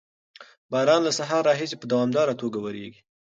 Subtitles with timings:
[0.71, 3.01] باران له سهار راهیسې په دوامداره توګه ورېږي.